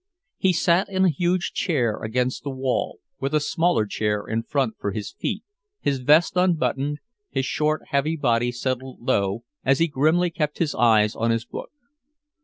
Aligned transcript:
He 0.39 0.51
sat 0.51 0.89
in 0.89 1.05
a 1.05 1.09
huge 1.11 1.53
chair 1.53 1.97
against 2.01 2.41
the 2.41 2.49
wall, 2.49 2.97
with 3.19 3.35
a 3.35 3.39
smaller 3.39 3.85
chair 3.85 4.25
in 4.25 4.41
front 4.41 4.79
for 4.79 4.93
his 4.93 5.11
feet, 5.11 5.43
his 5.79 5.99
vest 5.99 6.33
unbuttoned, 6.35 6.97
his 7.29 7.45
short 7.45 7.83
heavy 7.89 8.15
body 8.17 8.51
settled 8.51 8.99
low 8.99 9.43
as 9.63 9.77
he 9.77 9.87
grimly 9.87 10.31
kept 10.31 10.57
his 10.57 10.73
eyes 10.73 11.15
on 11.15 11.29
his 11.29 11.45
book. 11.45 11.69